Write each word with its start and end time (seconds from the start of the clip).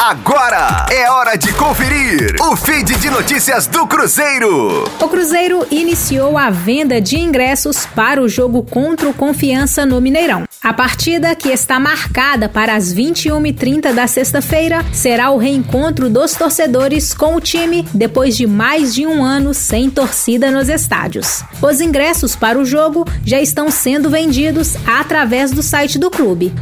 Agora 0.00 0.86
é 0.92 1.10
hora 1.10 1.36
de 1.36 1.52
conferir 1.54 2.36
o 2.40 2.54
feed 2.54 2.96
de 2.98 3.10
notícias 3.10 3.66
do 3.66 3.84
Cruzeiro. 3.84 4.84
O 4.84 5.08
Cruzeiro 5.08 5.66
iniciou 5.72 6.38
a 6.38 6.50
venda 6.50 7.00
de 7.00 7.18
ingressos 7.18 7.84
para 7.84 8.22
o 8.22 8.28
jogo 8.28 8.62
contra 8.62 9.08
o 9.08 9.12
Confiança 9.12 9.84
no 9.84 10.00
Mineirão. 10.00 10.44
A 10.62 10.72
partida, 10.72 11.34
que 11.34 11.48
está 11.48 11.80
marcada 11.80 12.48
para 12.48 12.76
as 12.76 12.94
21h30 12.94 13.92
da 13.92 14.06
sexta-feira, 14.06 14.84
será 14.92 15.30
o 15.30 15.38
reencontro 15.38 16.08
dos 16.08 16.32
torcedores 16.34 17.12
com 17.12 17.34
o 17.34 17.40
time 17.40 17.84
depois 17.92 18.36
de 18.36 18.46
mais 18.46 18.94
de 18.94 19.04
um 19.04 19.24
ano 19.24 19.52
sem 19.52 19.90
torcida 19.90 20.48
nos 20.48 20.68
estádios. 20.68 21.42
Os 21.60 21.80
ingressos 21.80 22.36
para 22.36 22.58
o 22.58 22.64
jogo 22.64 23.04
já 23.24 23.40
estão 23.40 23.68
sendo 23.68 24.08
vendidos 24.08 24.76
através 24.86 25.50
do 25.50 25.62
site 25.62 25.98
do 25.98 26.08
clube, 26.08 26.52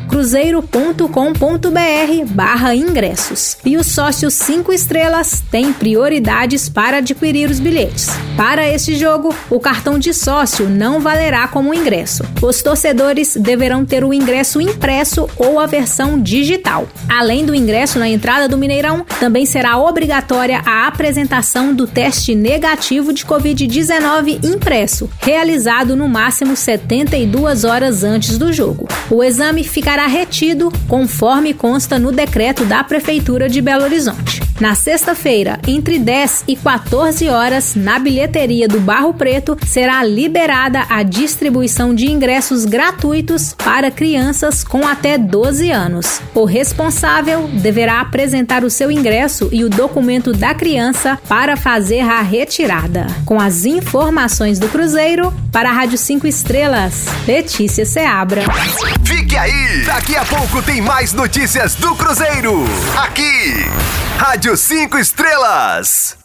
cruzeiro.com.br/ingressos. 3.27 3.57
E 3.65 3.77
os 3.77 3.87
sócios 3.87 4.35
5 4.35 4.73
estrelas 4.73 5.43
têm 5.51 5.73
prioridades 5.73 6.69
para 6.69 6.99
adquirir 6.99 7.51
os 7.51 7.61
bilhetes. 7.61 8.09
Para 8.37 8.69
este 8.69 8.97
jogo, 8.97 9.35
o 9.49 9.59
cartão 9.59 9.99
de 9.99 10.13
sócio 10.13 10.69
não 10.69 11.01
valerá 11.01 11.49
como 11.49 11.73
ingresso. 11.73 12.23
Os 12.43 12.61
torcedores 12.61 13.35
deverão 13.35 13.83
ter 13.83 14.05
o 14.05 14.13
ingresso 14.13 14.61
impresso 14.61 15.27
ou 15.39 15.59
a 15.59 15.65
versão 15.65 16.21
digital. 16.21 16.87
Além 17.09 17.47
do 17.47 17.55
ingresso 17.55 17.99
na 17.99 18.07
entrada 18.07 18.47
do 18.47 18.59
Mineirão, 18.59 19.07
também 19.19 19.47
será 19.47 19.79
obrigatória 19.79 20.61
a 20.67 20.87
apresentação 20.87 21.73
do 21.73 21.87
teste 21.87 22.35
negativo 22.35 23.11
de 23.11 23.25
Covid-19 23.25 24.45
impresso, 24.45 25.09
realizado 25.19 25.97
no 25.97 26.07
máximo 26.07 26.55
72 26.55 27.65
horas 27.65 28.05
antes 28.05 28.37
do 28.37 28.53
jogo. 28.53 28.87
O 29.11 29.25
exame 29.25 29.65
ficará 29.65 30.07
retido 30.07 30.71
conforme 30.87 31.55
consta 31.55 31.99
no 31.99 32.13
decreto 32.13 32.67
da 32.67 32.85
Prefeitura 32.85 33.49
de 33.49 33.63
Belo 33.63 33.85
Horizonte. 33.85 34.46
Na 34.59 34.75
sexta-feira, 34.75 35.61
entre 35.67 35.99
10 35.99 36.45
e 36.49 36.57
14 36.57 37.29
horas, 37.29 37.75
na 37.75 37.99
bilheteria 37.99 38.67
do 38.67 38.81
Barro 38.81 39.13
Preto, 39.13 39.57
será 39.67 40.03
liberada 40.03 40.87
a 40.89 41.03
distribuição 41.03 41.95
de 41.95 42.11
ingressos 42.11 42.65
gratuitos 42.65 43.53
para 43.53 43.91
crianças 43.91 44.65
com 44.65 44.87
até 44.87 45.19
12 45.19 45.71
anos. 45.71 46.23
O 46.35 46.47
responsável 46.47 47.47
deverá 47.49 48.01
apresentar 48.01 48.65
o 48.65 48.71
seu 48.71 48.91
ingresso 48.91 49.51
e 49.53 49.63
o 49.63 49.69
documento 49.69 50.33
da 50.33 50.55
criança 50.55 51.19
para 51.29 51.55
fazer 51.55 52.01
a 52.01 52.23
retirada. 52.23 53.07
Com 53.27 53.39
as 53.39 53.67
informações 53.67 54.59
do 54.59 54.69
Cruzeiro, 54.69 55.35
para 55.53 55.69
a 55.69 55.73
Rádio 55.73 55.99
5 55.99 56.27
Estrelas, 56.27 57.05
Letícia 57.27 57.85
Seabra. 57.85 58.43
Fique 59.05 59.37
aí! 59.37 59.85
Daqui 59.85 60.17
a 60.17 60.25
pouco 60.25 60.63
tem 60.63 60.81
mais 60.81 61.13
notícias 61.13 61.75
do 61.75 61.95
Cruzeiro. 61.95 62.65
Aqui, 62.97 63.67
Rádio 64.19 64.57
5 64.57 64.97
Estrelas. 64.99 66.17